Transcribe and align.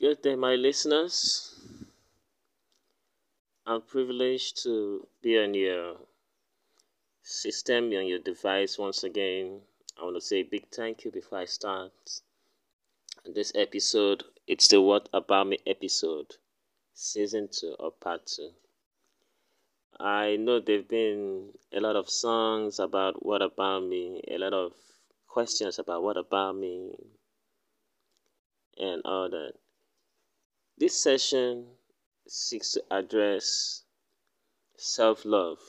Good 0.00 0.22
day, 0.22 0.34
my 0.34 0.56
listeners. 0.56 1.54
I'm 3.64 3.80
privileged 3.80 4.60
to 4.64 5.06
be 5.22 5.38
on 5.38 5.54
your 5.54 5.94
system, 7.22 7.92
on 7.92 8.08
your 8.08 8.18
device 8.18 8.76
once 8.76 9.04
again. 9.04 9.60
I 9.96 10.02
want 10.02 10.16
to 10.16 10.20
say 10.20 10.38
a 10.40 10.42
big 10.42 10.66
thank 10.74 11.04
you 11.04 11.12
before 11.12 11.38
I 11.38 11.44
start. 11.44 11.92
This 13.24 13.52
episode, 13.54 14.24
it's 14.48 14.66
the 14.66 14.80
What 14.80 15.08
About 15.12 15.46
Me 15.46 15.58
episode, 15.64 16.34
season 16.92 17.48
2 17.52 17.76
or 17.78 17.92
part 17.92 18.26
2. 18.26 18.50
I 20.00 20.34
know 20.34 20.58
there 20.58 20.78
have 20.78 20.88
been 20.88 21.50
a 21.72 21.78
lot 21.78 21.94
of 21.94 22.10
songs 22.10 22.80
about 22.80 23.24
what 23.24 23.42
about 23.42 23.84
me, 23.84 24.24
a 24.26 24.38
lot 24.38 24.54
of 24.54 24.72
questions 25.28 25.78
about 25.78 26.02
what 26.02 26.16
about 26.16 26.56
me, 26.56 26.96
and 28.76 29.00
all 29.04 29.30
that. 29.30 29.52
This 30.76 30.96
session 30.96 31.76
seeks 32.26 32.72
to 32.72 32.82
address 32.90 33.84
self 34.76 35.24
love, 35.24 35.60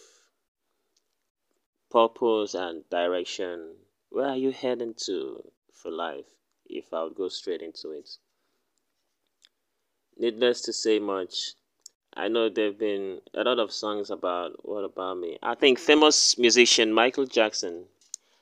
purpose, 1.92 2.56
and 2.56 2.90
direction. 2.90 3.76
Where 4.10 4.30
are 4.30 4.36
you 4.36 4.52
heading 4.52 4.96
to 5.06 5.52
for 5.72 5.92
life? 5.92 6.26
If 6.66 6.92
I 6.92 7.04
would 7.04 7.16
go 7.16 7.30
straight 7.30 7.62
into 7.62 7.92
it. 7.92 8.18
Needless 10.18 10.62
to 10.62 10.74
say 10.74 10.98
much, 10.98 11.54
I 12.16 12.28
know 12.28 12.50
there 12.50 12.68
have 12.68 12.80
been 12.80 13.22
a 13.34 13.44
lot 13.44 13.60
of 13.60 13.72
songs 13.72 14.10
about 14.10 14.66
What 14.66 14.84
About 14.86 15.20
Me. 15.20 15.38
I 15.44 15.54
think 15.54 15.78
famous 15.78 16.38
musician 16.38 16.92
Michael 16.94 17.26
Jackson 17.28 17.86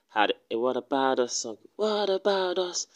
had 0.10 0.34
a 0.50 0.58
What 0.58 0.78
About 0.78 1.20
Us 1.20 1.34
song. 1.34 1.58
What 1.76 2.10
About 2.10 2.58
Us? 2.58 2.88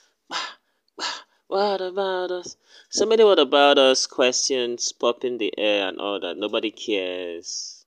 What 1.50 1.80
about 1.80 2.30
us? 2.32 2.58
So 2.90 3.06
many 3.06 3.24
what 3.24 3.40
about 3.40 3.78
us 3.78 4.06
questions 4.06 4.92
pop 4.92 5.24
in 5.24 5.38
the 5.38 5.58
air 5.58 5.88
and 5.88 6.00
all 6.00 6.20
that. 6.20 6.38
Nobody 6.38 6.72
cares. 6.72 7.86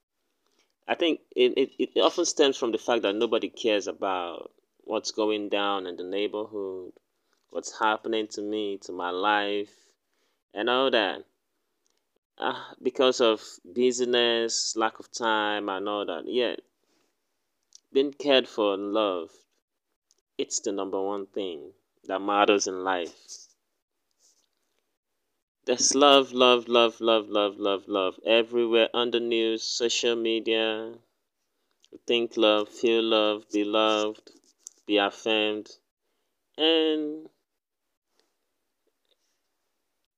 I 0.89 0.94
think 0.94 1.20
it, 1.36 1.53
it, 1.58 1.70
it 1.78 2.00
often 2.00 2.25
stems 2.25 2.56
from 2.56 2.72
the 2.72 2.78
fact 2.78 3.03
that 3.03 3.14
nobody 3.14 3.50
cares 3.50 3.86
about 3.86 4.50
what's 4.84 5.11
going 5.11 5.50
down 5.50 5.86
in 5.86 5.97
the 5.97 6.05
neighborhood, 6.05 6.92
what's 7.50 7.78
happening 7.78 8.28
to 8.28 8.41
me, 8.41 8.78
to 8.78 8.92
my 8.92 9.11
life, 9.11 9.75
and 10.55 10.70
all 10.70 10.91
that. 10.91 11.25
Uh, 12.38 12.58
because 12.83 13.20
of 13.20 13.42
busyness, 13.64 14.75
lack 14.75 14.98
of 14.98 15.12
time, 15.12 15.69
and 15.69 15.86
all 15.86 16.06
that. 16.06 16.22
Yeah, 16.27 16.56
being 17.92 18.14
cared 18.14 18.48
for 18.48 18.72
and 18.72 18.94
loved, 18.94 19.34
it's 20.38 20.61
the 20.61 20.72
number 20.72 21.00
one 21.00 21.27
thing 21.27 21.72
that 22.06 22.20
matters 22.20 22.66
in 22.66 22.83
life. 22.83 23.50
There's 25.70 25.94
love, 25.94 26.32
love, 26.32 26.66
love, 26.68 27.00
love, 27.00 27.28
love, 27.28 27.60
love, 27.60 27.86
love 27.86 28.18
everywhere 28.26 28.90
on 28.92 29.12
the 29.12 29.20
news, 29.20 29.62
social 29.62 30.16
media. 30.16 30.98
Think 32.08 32.36
love, 32.36 32.68
feel 32.68 33.04
love, 33.04 33.48
be 33.52 33.62
loved, 33.62 34.32
be 34.84 34.96
affirmed. 34.96 35.70
And 36.58 37.30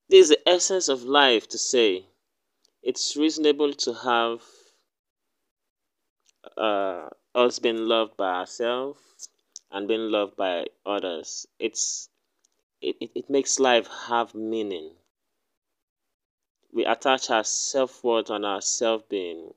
this 0.09 0.23
is 0.23 0.29
the 0.31 0.49
essence 0.49 0.89
of 0.89 1.03
life 1.03 1.47
to 1.49 1.59
say 1.59 2.07
it's 2.83 3.15
reasonable 3.15 3.75
to 3.75 3.93
have 3.93 4.43
uh, 6.57 7.11
us 7.35 7.59
being 7.59 7.77
loved 7.87 8.17
by 8.17 8.31
ourselves 8.41 9.29
and 9.71 9.87
being 9.87 10.11
loved 10.11 10.35
by 10.35 10.69
others. 10.87 11.47
It's 11.59 12.09
it, 12.81 12.97
it, 13.01 13.11
it 13.15 13.31
makes 13.31 13.61
life 13.61 13.87
have 14.09 14.35
meaning 14.35 14.97
we 16.73 16.85
attach 16.87 17.31
our 17.31 17.45
self 17.45 18.03
worth 18.03 18.31
and 18.31 18.47
our 18.47 18.63
self 18.63 19.09
being, 19.09 19.53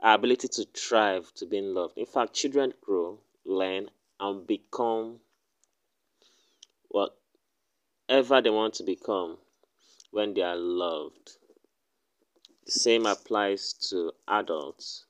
our 0.00 0.14
ability 0.14 0.48
to 0.48 0.64
thrive 0.64 1.32
to 1.34 1.46
being 1.46 1.74
loved. 1.74 1.96
In 1.96 2.06
fact, 2.06 2.34
children 2.34 2.74
grow, 2.80 3.20
learn, 3.44 3.90
and 4.18 4.46
become 4.46 5.20
whatever 6.88 8.40
they 8.42 8.50
want 8.50 8.74
to 8.74 8.82
become 8.82 9.38
when 10.10 10.34
they 10.34 10.42
are 10.42 10.56
loved. 10.56 11.36
The 12.66 12.72
same 12.72 13.06
applies 13.06 13.72
to 13.90 14.12
adults, 14.26 15.04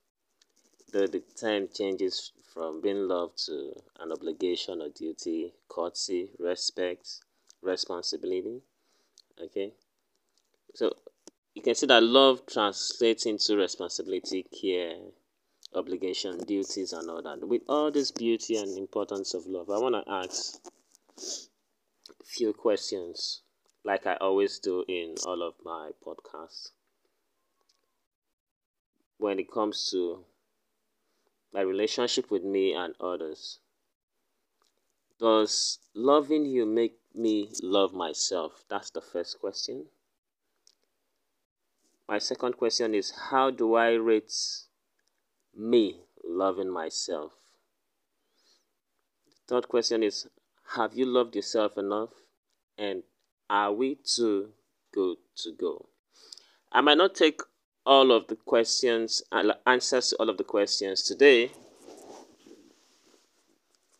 though 0.93 1.06
the 1.06 1.20
term 1.20 1.69
changes 1.72 2.32
from 2.53 2.81
being 2.81 3.09
loved 3.09 3.38
to 3.47 3.75
an 4.00 4.12
obligation 4.12 4.82
or 4.82 4.88
duty, 4.88 5.54
courtesy, 5.69 6.31
respect, 6.38 7.20
responsibility. 7.62 8.60
Okay, 9.43 9.72
so 10.75 10.94
you 11.54 11.62
can 11.62 11.75
see 11.75 11.87
that 11.87 12.03
love 12.03 12.44
translates 12.47 13.26
into 13.26 13.56
responsibility, 13.56 14.44
care, 14.60 14.97
obligation, 15.75 16.38
duties, 16.38 16.92
and 16.92 17.09
all 17.09 17.22
that. 17.22 17.47
With 17.47 17.62
all 17.69 17.91
this 17.92 18.10
beauty 18.10 18.56
and 18.56 18.76
importance 18.76 19.34
of 19.34 19.47
love, 19.47 19.70
I 19.70 19.78
want 19.78 19.94
to 19.94 20.12
ask 20.12 20.59
a 21.16 22.25
few 22.25 22.53
questions, 22.53 23.43
like 23.84 24.04
I 24.06 24.14
always 24.14 24.59
do 24.59 24.84
in 24.88 25.14
all 25.25 25.43
of 25.43 25.54
my 25.64 25.91
podcasts. 26.04 26.70
When 29.19 29.38
it 29.38 29.50
comes 29.50 29.91
to 29.93 30.25
my 31.53 31.60
relationship 31.60 32.32
with 32.32 32.43
me 32.43 32.75
and 32.75 32.94
others, 33.00 33.60
does 35.20 35.78
loving 35.94 36.47
you 36.47 36.66
make 36.66 36.98
me 37.14 37.53
love 37.62 37.94
myself? 37.94 38.64
That's 38.69 38.91
the 38.91 39.00
first 39.00 39.38
question. 39.38 39.87
My 42.09 42.19
second 42.19 42.56
question 42.56 42.94
is 42.94 43.12
How 43.31 43.50
do 43.50 43.75
I 43.75 43.92
rate 43.92 44.32
me 45.56 46.00
loving 46.22 46.70
myself? 46.70 47.32
The 49.26 49.54
third 49.54 49.69
question 49.69 50.03
is 50.03 50.28
Have 50.75 50.94
you 50.94 51.06
loved 51.06 51.34
yourself 51.34 51.78
enough? 51.78 52.10
And 52.76 53.04
are 53.48 53.72
we 53.72 53.97
too 53.97 54.50
good 54.93 55.16
to 55.37 55.53
go? 55.53 55.87
I 56.72 56.81
might 56.81 56.98
not 56.98 57.14
take 57.14 57.41
all 57.87 58.12
of 58.12 58.26
the 58.26 58.37
questions 58.37 59.22
and 59.31 59.53
uh, 59.53 59.54
answers 59.66 60.10
to 60.10 60.16
all 60.16 60.28
of 60.28 60.38
the 60.38 60.44
questions 60.44 61.03
today. 61.03 61.50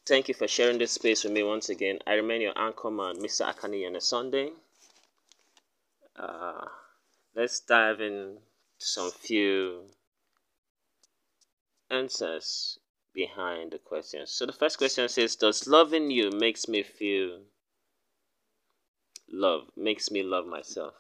Thank 0.07 0.29
you 0.29 0.35
for 0.35 0.49
sharing 0.49 0.79
this 0.79 0.93
space 0.93 1.25
with 1.25 1.33
me 1.33 1.43
once 1.43 1.69
again. 1.71 1.99
I 2.07 2.15
remain 2.15 2.43
your 2.43 2.53
anchor 2.57 2.91
man, 2.91 3.17
Mr. 3.17 3.47
Akani, 3.47 3.87
on 3.87 3.97
a 3.97 4.01
Sunday. 4.01 4.51
Uh, 6.17 6.67
let's 7.35 7.61
dive 7.61 8.01
in 8.01 8.39
to 8.79 8.87
some 8.87 9.11
few 9.11 9.91
answers 11.91 12.79
behind 13.13 13.73
the 13.73 13.79
question. 13.79 14.27
So 14.27 14.47
the 14.47 14.53
first 14.53 14.79
question 14.79 15.09
says, 15.09 15.37
Does 15.37 15.67
loving 15.67 16.11
you 16.11 16.31
makes 16.31 16.69
me 16.69 16.83
feel 16.83 17.43
love, 19.29 19.71
makes 19.77 20.11
me 20.11 20.23
love 20.23 20.47
myself? 20.47 20.95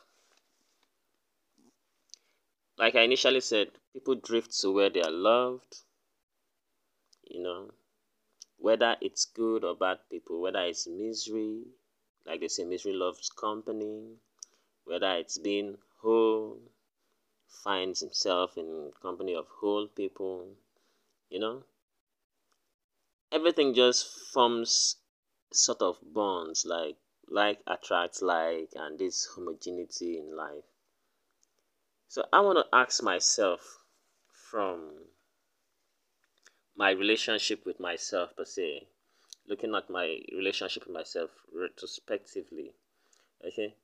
Like 2.76 2.94
I 2.96 3.02
initially 3.02 3.40
said, 3.40 3.70
people 3.92 4.16
drift 4.16 4.58
to 4.60 4.70
where 4.72 4.90
they 4.90 5.02
are 5.02 5.10
loved. 5.10 5.76
You 7.22 7.42
know, 7.42 7.70
whether 8.58 8.96
it's 9.00 9.24
good 9.24 9.64
or 9.64 9.74
bad 9.76 9.98
people, 10.10 10.40
whether 10.40 10.62
it's 10.64 10.86
misery, 10.86 11.64
like 12.26 12.40
they 12.40 12.48
say, 12.48 12.64
misery 12.64 12.92
loves 12.94 13.28
company, 13.30 14.16
whether 14.84 15.14
it's 15.14 15.38
being 15.38 15.78
who 16.04 16.60
finds 17.48 18.00
himself 18.00 18.58
in 18.58 18.92
company 19.00 19.34
of 19.34 19.46
whole 19.48 19.88
people, 19.88 20.54
you 21.30 21.38
know. 21.38 21.64
Everything 23.32 23.72
just 23.72 24.06
forms 24.32 24.96
sort 25.50 25.80
of 25.80 25.96
bonds 26.02 26.66
like 26.66 26.96
like 27.26 27.60
attracts 27.66 28.20
like 28.20 28.68
and 28.74 28.98
this 28.98 29.26
homogeneity 29.34 30.18
in 30.18 30.36
life. 30.36 30.64
So 32.08 32.26
I 32.32 32.40
want 32.40 32.58
to 32.58 32.76
ask 32.76 33.02
myself 33.02 33.78
from 34.50 35.06
my 36.76 36.90
relationship 36.90 37.64
with 37.64 37.80
myself 37.80 38.36
per 38.36 38.44
se, 38.44 38.86
looking 39.48 39.74
at 39.74 39.88
my 39.88 40.18
relationship 40.36 40.86
with 40.86 40.94
myself 40.94 41.30
retrospectively. 41.52 42.74
Okay, 43.46 43.74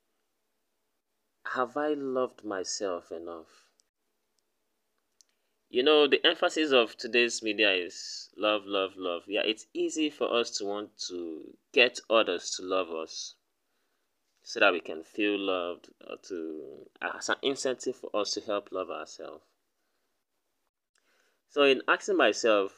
have 1.55 1.77
I 1.77 1.95
loved 1.95 2.45
myself 2.45 3.11
enough? 3.11 3.67
You 5.69 5.83
know, 5.83 6.07
the 6.07 6.25
emphasis 6.25 6.73
of 6.73 6.97
today's 6.97 7.43
media 7.43 7.73
is 7.73 8.29
love, 8.37 8.63
love, 8.67 8.93
love. 8.97 9.23
Yeah, 9.27 9.43
it's 9.45 9.67
easy 9.75 10.11
for 10.11 10.33
us 10.33 10.51
to 10.59 10.65
want 10.65 10.91
to 11.09 11.57
get 11.73 11.99
others 12.09 12.51
to 12.57 12.63
love 12.63 12.91
us 12.91 13.35
so 14.43 14.61
that 14.61 14.73
we 14.73 14.81
can 14.81 15.03
feel 15.03 15.39
loved 15.39 15.89
or 16.09 16.17
to 16.29 16.87
uh, 17.03 17.11
as 17.19 17.29
an 17.29 17.37
incentive 17.43 17.97
for 17.97 18.15
us 18.15 18.33
to 18.33 18.41
help 18.41 18.71
love 18.73 18.91
ourselves. 18.91 19.45
So 21.49 21.63
in 21.65 21.83
asking 21.89 22.17
myself 22.17 22.73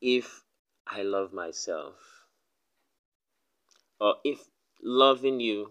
if 0.00 0.42
I 0.86 1.02
love 1.02 1.32
myself 1.32 1.94
or 4.00 4.16
if 4.24 4.40
loving 4.82 5.40
you 5.40 5.70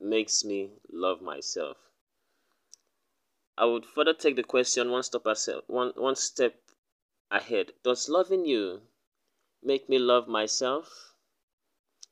makes 0.00 0.44
me 0.44 0.70
love 0.90 1.20
myself. 1.20 1.76
I 3.56 3.66
would 3.66 3.84
further 3.84 4.14
take 4.14 4.36
the 4.36 4.42
question 4.42 4.90
one 4.90 5.02
step 5.02 5.26
one, 5.66 5.92
one 5.96 6.16
step 6.16 6.54
ahead. 7.30 7.72
Does 7.84 8.08
loving 8.08 8.46
you 8.46 8.80
make 9.62 9.88
me 9.88 9.98
love 9.98 10.28
myself? 10.28 11.14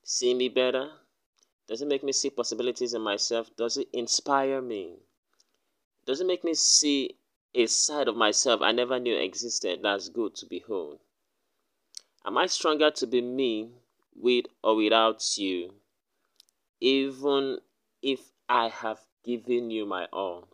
See 0.05 0.35
me 0.35 0.49
better? 0.49 0.90
Does 1.67 1.82
it 1.82 1.88
make 1.88 2.02
me 2.02 2.12
see 2.12 2.31
possibilities 2.31 2.94
in 2.94 3.02
myself? 3.02 3.55
Does 3.56 3.76
it 3.76 3.88
inspire 3.93 4.61
me? 4.61 4.99
Does 6.06 6.20
it 6.20 6.26
make 6.26 6.44
me 6.44 6.55
see 6.55 7.19
a 7.55 7.67
side 7.67 8.08
of 8.08 8.17
myself 8.17 8.61
I 8.62 8.73
never 8.73 8.99
knew 8.99 9.17
existed 9.17 9.81
that's 9.82 10.08
good 10.08 10.34
to 10.37 10.46
behold? 10.46 11.00
Am 12.25 12.37
I 12.37 12.46
stronger 12.46 12.91
to 12.91 13.06
be 13.06 13.20
me 13.20 13.70
with 14.14 14.46
or 14.62 14.76
without 14.76 15.38
you, 15.38 15.75
even 16.81 17.58
if 18.03 18.21
I 18.49 18.69
have 18.69 19.00
given 19.25 19.71
you 19.71 19.87
my 19.87 20.06
all? 20.12 20.49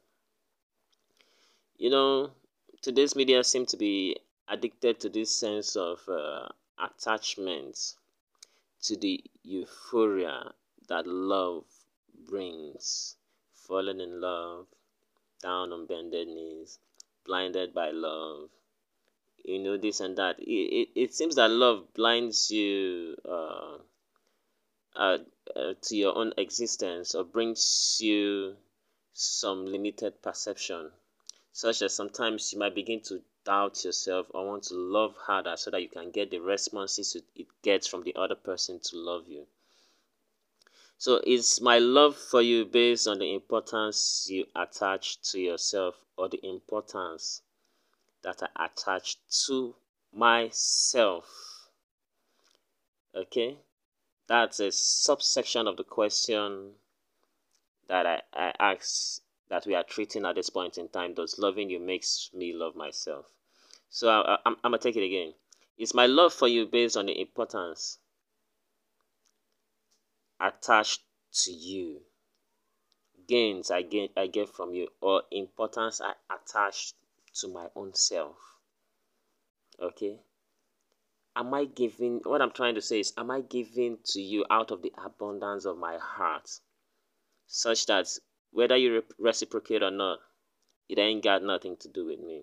You 1.77 1.91
know, 1.91 2.31
today's 2.83 3.17
media 3.17 3.45
seem 3.45 3.67
to 3.67 3.77
be 3.77 4.17
addicted 4.49 5.01
to 5.01 5.09
this 5.09 5.31
sense 5.31 5.77
of 5.77 6.01
uh, 6.09 6.49
attachment 6.79 7.95
to 8.83 8.97
the 8.97 9.23
euphoria 9.43 10.53
that 10.89 11.07
love 11.07 11.65
brings. 12.29 13.17
Falling 13.55 14.01
in 14.01 14.21
love, 14.21 14.67
down 15.43 15.73
on 15.73 15.87
bended 15.87 16.29
knees, 16.29 16.79
blinded 17.25 17.73
by 17.73 17.91
love, 17.91 18.51
you 19.43 19.59
know, 19.59 19.79
this 19.79 20.01
and 20.01 20.19
that. 20.19 20.39
It, 20.39 20.45
it, 20.51 20.89
it 20.95 21.15
seems 21.15 21.37
that 21.37 21.51
love 21.51 21.95
blinds 21.95 22.51
you 22.51 23.17
uh, 23.27 23.79
uh, 24.97 25.19
to 25.83 25.97
your 25.97 26.17
own 26.17 26.33
existence 26.39 27.15
or 27.15 27.25
brings 27.25 27.99
you 28.01 28.57
some 29.13 29.67
limited 29.67 30.21
perception, 30.23 30.91
such 31.53 31.83
as 31.83 31.95
sometimes 31.95 32.53
you 32.53 32.59
might 32.59 32.75
begin 32.75 33.01
to 33.03 33.23
doubt 33.45 33.85
yourself 33.85 34.27
or 34.31 34.47
want 34.47 34.63
to 34.65 34.75
love 34.75 35.15
harder 35.17 35.57
so 35.57 35.71
that 35.71 35.83
you 35.83 35.89
can 35.89 36.11
get 36.11 36.31
the 36.31 36.39
responses 36.39 37.17
it 37.35 37.47
gets 37.63 37.87
from 37.87 38.03
the 38.03 38.15
other 38.17 38.35
person 38.35 38.81
to 38.81 38.97
love 38.97 39.29
you. 39.29 39.47
So, 40.97 41.21
is 41.27 41.61
my 41.61 41.79
love 41.79 42.17
for 42.17 42.41
you 42.41 42.65
based 42.65 43.07
on 43.07 43.19
the 43.19 43.35
importance 43.35 44.27
you 44.31 44.47
attach 44.55 45.21
to 45.33 45.41
yourself 45.41 45.97
or 46.17 46.29
the 46.29 46.45
importance 46.47 47.43
that 48.23 48.43
I 48.43 48.67
attach 48.67 49.19
to 49.47 49.75
myself? 50.13 51.69
Okay, 53.15 53.59
that's 54.27 54.61
a 54.61 54.73
subsection 54.73 55.67
of 55.67 55.77
the 55.77 55.85
question 55.85 56.73
that 57.89 58.07
I, 58.07 58.23
I 58.33 58.53
asked 58.59 59.23
that 59.51 59.67
we 59.67 59.75
are 59.75 59.85
treating 59.85 60.25
at 60.25 60.35
this 60.35 60.51
point 60.51 60.79
in 60.79 60.89
time. 60.89 61.15
Does 61.15 61.39
loving 61.39 61.71
you 61.71 61.79
makes 61.79 62.31
me 62.33 62.55
love 62.55 62.75
myself? 62.75 63.27
So 63.91 64.09
I, 64.09 64.39
I'm, 64.45 64.57
I'm 64.65 64.73
gonna 64.73 64.79
take 64.79 64.97
it 64.97 65.05
again. 65.05 65.35
Is 65.77 65.95
my 65.95 66.07
love 66.07 66.33
for 66.33 66.49
you 66.49 66.67
based 66.67 66.97
on 66.97 67.07
the 67.07 67.21
importance 67.21 67.99
attached 70.41 71.03
to 71.33 71.53
you 71.53 72.01
gains 73.27 73.71
I 73.71 73.83
get 73.83 74.13
I 74.17 74.27
get 74.27 74.49
from 74.49 74.75
you 74.75 74.89
or 75.01 75.23
importance 75.31 76.01
I 76.01 76.13
attach 76.31 76.93
to 77.41 77.49
my 77.49 77.69
own 77.75 77.95
self. 77.95 78.37
Okay? 79.81 80.21
Am 81.37 81.53
I 81.53 81.65
giving 81.65 82.21
what 82.25 82.41
I'm 82.41 82.53
trying 82.53 82.77
to 82.77 82.83
say 82.83 83.01
is 83.01 83.13
am 83.17 83.31
I 83.31 83.41
giving 83.41 83.99
to 84.05 84.21
you 84.21 84.45
out 84.51 84.71
of 84.71 84.83
the 84.83 84.93
abundance 84.97 85.65
of 85.65 85.79
my 85.79 85.97
heart 85.99 86.51
such 87.47 87.87
that 87.87 88.09
whether 88.51 88.77
you 88.77 89.03
reciprocate 89.19 89.83
or 89.83 89.91
not 89.91 90.21
it 90.89 90.99
ain't 90.99 91.25
got 91.25 91.43
nothing 91.43 91.77
to 91.79 91.89
do 91.89 92.07
with 92.07 92.21
me. 92.21 92.43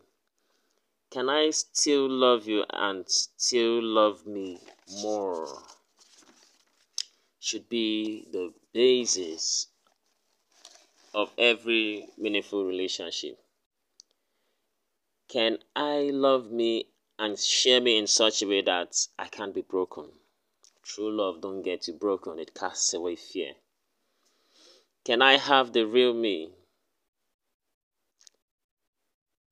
Can 1.09 1.29
I 1.29 1.51
still 1.51 2.09
love 2.09 2.47
you 2.47 2.65
and 2.69 3.07
still 3.07 3.81
love 3.83 4.25
me 4.25 4.59
more? 5.01 5.47
should 7.41 7.67
be 7.67 8.27
the 8.31 8.53
basis 8.71 9.67
of 11.13 11.33
every 11.39 12.07
meaningful 12.15 12.63
relationship. 12.63 13.39
Can 15.27 15.57
I 15.75 16.11
love 16.13 16.51
me 16.51 16.85
and 17.21 17.38
share 17.38 17.79
me 17.79 18.00
in 18.00 18.07
such 18.07 18.41
a 18.41 18.47
way 18.47 18.63
that 18.63 19.07
I 19.19 19.27
can't 19.27 19.53
be 19.53 19.62
broken? 19.62 20.09
True 20.81 21.15
love 21.15 21.39
don't 21.41 21.62
get 21.62 21.88
you 21.88 21.94
broken, 21.94 22.39
it 22.39 22.56
casts 22.56 22.95
away 22.95 23.15
fear. 23.15 23.53
Can 25.06 25.21
I 25.21 25.38
have 25.38 25.71
the 25.71 25.85
real 25.85 26.15
me 26.15 26.50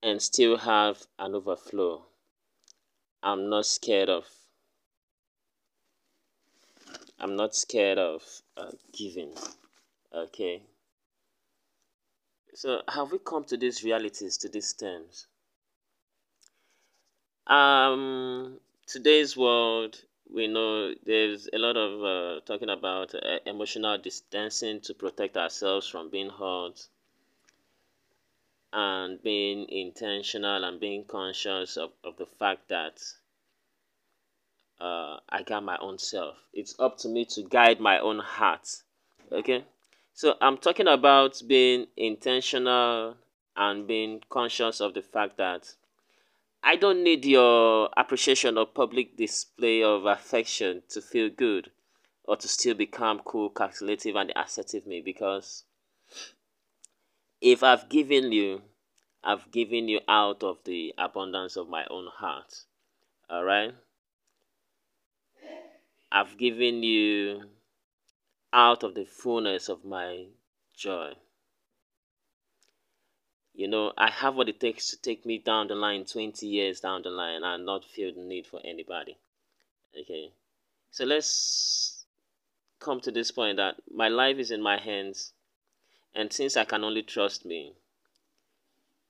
and 0.01 0.19
still 0.19 0.57
have 0.57 1.05
an 1.19 1.35
overflow? 1.35 2.07
I'm 3.21 3.51
not 3.51 3.67
scared 3.67 4.09
of 4.09 4.25
I'm 7.19 7.35
not 7.35 7.53
scared 7.53 7.99
of 7.99 8.23
uh, 8.57 8.71
giving. 8.91 9.35
Okay. 10.11 10.63
So 12.55 12.81
have 12.87 13.11
we 13.11 13.19
come 13.19 13.43
to 13.45 13.57
these 13.57 13.83
realities, 13.83 14.37
to 14.37 14.49
these 14.49 14.73
terms? 14.73 15.27
Um, 17.47 18.59
today's 18.85 19.35
world, 19.35 19.99
we 20.31 20.47
know 20.47 20.93
there's 21.05 21.49
a 21.51 21.57
lot 21.57 21.77
of 21.77 22.03
uh, 22.03 22.41
talking 22.45 22.69
about 22.69 23.15
uh, 23.15 23.39
emotional 23.45 23.97
distancing 23.97 24.81
to 24.81 24.93
protect 24.93 25.35
ourselves 25.37 25.87
from 25.87 26.09
being 26.09 26.29
hurt 26.29 26.87
and 28.71 29.21
being 29.23 29.67
intentional 29.69 30.63
and 30.63 30.79
being 30.79 31.03
conscious 31.05 31.77
of, 31.77 31.91
of 32.03 32.17
the 32.17 32.27
fact 32.27 32.69
that 32.69 33.01
uh, 34.79 35.17
I 35.27 35.43
got 35.43 35.63
my 35.63 35.77
own 35.77 35.97
self. 35.97 36.37
It's 36.53 36.75
up 36.79 36.97
to 36.99 37.09
me 37.09 37.25
to 37.25 37.43
guide 37.43 37.79
my 37.79 37.99
own 37.99 38.19
heart. 38.19 38.67
Okay? 39.31 39.65
So 40.13 40.35
I'm 40.41 40.57
talking 40.57 40.87
about 40.87 41.41
being 41.47 41.87
intentional 41.97 43.15
and 43.55 43.87
being 43.87 44.21
conscious 44.29 44.79
of 44.81 44.93
the 44.93 45.01
fact 45.01 45.37
that 45.37 45.73
I 46.63 46.75
don't 46.75 47.03
need 47.03 47.25
your 47.25 47.89
appreciation 47.95 48.57
or 48.57 48.65
public 48.65 49.15
display 49.17 49.81
of 49.81 50.05
affection 50.05 50.83
to 50.89 51.01
feel 51.01 51.29
good 51.29 51.71
or 52.25 52.35
to 52.37 52.47
still 52.47 52.75
become 52.75 53.21
cool, 53.25 53.49
calculative, 53.49 54.15
and 54.15 54.31
assertive 54.35 54.85
me 54.85 55.01
because 55.01 55.63
if 57.41 57.63
I've 57.63 57.89
given 57.89 58.31
you, 58.31 58.61
I've 59.23 59.49
given 59.51 59.87
you 59.87 60.01
out 60.07 60.43
of 60.43 60.57
the 60.65 60.93
abundance 60.97 61.55
of 61.55 61.69
my 61.69 61.85
own 61.89 62.07
heart. 62.13 62.65
All 63.29 63.43
right? 63.43 63.73
I've 66.11 66.37
given 66.37 66.83
you 66.83 67.43
out 68.51 68.83
of 68.83 68.95
the 68.95 69.05
fullness 69.05 69.69
of 69.69 69.85
my 69.85 70.25
joy. 70.75 71.13
You 73.59 73.67
know, 73.67 73.91
I 73.97 74.09
have 74.09 74.35
what 74.35 74.47
it 74.47 74.61
takes 74.61 74.89
to 74.89 74.95
take 74.95 75.25
me 75.25 75.37
down 75.37 75.67
the 75.67 75.75
line 75.75 76.05
20 76.05 76.47
years 76.47 76.79
down 76.79 77.01
the 77.01 77.09
line 77.09 77.43
and 77.43 77.65
not 77.65 77.83
feel 77.83 78.13
the 78.13 78.21
need 78.21 78.47
for 78.47 78.61
anybody. 78.63 79.17
Okay. 79.99 80.31
So 80.91 81.03
let's 81.03 82.05
come 82.79 83.01
to 83.01 83.11
this 83.11 83.31
point 83.31 83.57
that 83.57 83.75
my 83.93 84.07
life 84.07 84.37
is 84.37 84.49
in 84.49 84.61
my 84.61 84.77
hands. 84.79 85.33
And 86.15 86.31
since 86.31 86.55
I 86.55 86.63
can 86.63 86.85
only 86.85 87.03
trust 87.03 87.43
me, 87.43 87.73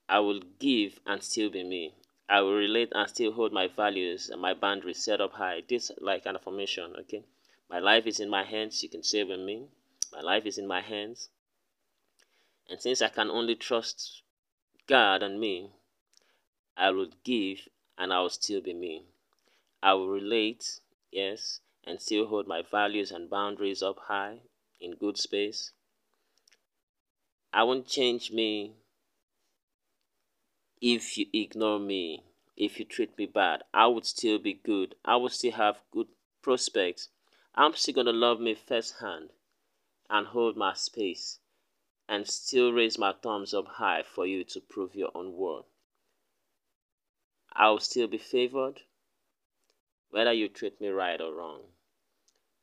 I 0.09 0.17
will 0.17 0.41
give 0.57 0.99
and 1.05 1.21
still 1.21 1.51
be 1.51 1.63
me. 1.63 1.93
I 2.27 2.41
will 2.41 2.55
relate 2.55 2.91
and 2.93 3.07
still 3.07 3.33
hold 3.33 3.53
my 3.53 3.67
values 3.67 4.31
and 4.31 4.41
my 4.41 4.55
boundaries 4.55 5.03
set 5.03 5.21
up 5.21 5.33
high. 5.33 5.61
This 5.69 5.91
like 6.01 6.25
an 6.25 6.37
affirmation, 6.37 6.95
okay? 7.01 7.23
My 7.69 7.77
life 7.77 8.07
is 8.07 8.19
in 8.19 8.31
my 8.31 8.45
hands, 8.45 8.81
you 8.81 8.89
can 8.89 9.03
say 9.03 9.23
with 9.23 9.41
me. 9.41 9.67
My 10.11 10.21
life 10.21 10.47
is 10.47 10.57
in 10.57 10.65
my 10.65 10.81
hands. 10.81 11.29
And 12.67 12.81
since 12.81 13.03
I 13.03 13.09
can 13.09 13.29
only 13.29 13.53
trust 13.55 14.23
God 14.89 15.21
and 15.21 15.39
me, 15.39 15.69
I 16.75 16.89
will 16.89 17.11
give 17.23 17.67
and 17.95 18.11
I 18.11 18.21
will 18.21 18.31
still 18.31 18.59
be 18.59 18.73
me. 18.73 19.03
I 19.83 19.93
will 19.93 20.09
relate, 20.09 20.81
yes, 21.11 21.59
and 21.85 22.01
still 22.01 22.25
hold 22.25 22.47
my 22.47 22.63
values 22.63 23.11
and 23.11 23.29
boundaries 23.29 23.83
up 23.83 23.99
high 24.07 24.39
in 24.81 24.95
good 24.95 25.15
space. 25.19 25.73
I 27.53 27.61
won't 27.61 27.85
change 27.85 28.31
me 28.31 28.77
if 30.81 31.19
you 31.19 31.27
ignore 31.33 31.77
me, 31.77 32.23
if 32.57 32.79
you 32.79 32.85
treat 32.85 33.15
me 33.15 33.27
bad, 33.27 33.61
I 33.71 33.85
would 33.85 34.07
still 34.07 34.39
be 34.39 34.55
good. 34.55 34.95
I 35.05 35.17
would 35.17 35.33
still 35.33 35.51
have 35.51 35.81
good 35.91 36.07
prospects. 36.41 37.09
I'm 37.53 37.75
still 37.75 37.93
going 37.93 38.07
to 38.07 38.11
love 38.11 38.39
me 38.39 38.55
firsthand 38.55 39.29
and 40.09 40.25
hold 40.25 40.57
my 40.57 40.73
space 40.73 41.37
and 42.09 42.27
still 42.27 42.73
raise 42.73 42.97
my 42.97 43.13
thumbs 43.13 43.53
up 43.53 43.67
high 43.67 44.01
for 44.03 44.25
you 44.25 44.43
to 44.43 44.59
prove 44.59 44.95
your 44.95 45.11
own 45.13 45.31
worth. 45.31 45.65
I 47.53 47.69
will 47.69 47.79
still 47.79 48.07
be 48.07 48.17
favored 48.17 48.81
whether 50.09 50.33
you 50.33 50.49
treat 50.49 50.81
me 50.81 50.87
right 50.87 51.21
or 51.21 51.33
wrong. 51.33 51.61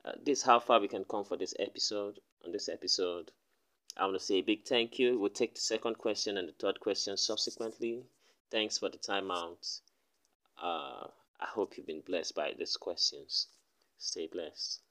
Uh, 0.04 0.12
this 0.24 0.40
is 0.40 0.44
how 0.44 0.58
far 0.58 0.80
we 0.80 0.88
can 0.88 1.04
come 1.04 1.24
for 1.24 1.36
this 1.36 1.54
episode. 1.60 2.18
On 2.44 2.50
this 2.50 2.68
episode, 2.68 3.30
I 3.96 4.04
want 4.04 4.18
to 4.18 4.24
say 4.24 4.36
a 4.36 4.42
big 4.42 4.64
thank 4.64 4.98
you. 4.98 5.18
We'll 5.18 5.30
take 5.30 5.54
the 5.54 5.60
second 5.60 5.96
question 5.96 6.36
and 6.38 6.48
the 6.48 6.52
third 6.52 6.80
question 6.80 7.16
subsequently. 7.16 8.02
Thanks 8.50 8.78
for 8.78 8.88
the 8.88 8.98
time 8.98 9.30
out. 9.30 9.66
Uh, 10.60 11.06
I 11.40 11.46
hope 11.46 11.76
you've 11.76 11.86
been 11.86 12.02
blessed 12.02 12.34
by 12.34 12.52
these 12.58 12.76
questions. 12.76 13.46
Stay 13.98 14.26
blessed. 14.26 14.82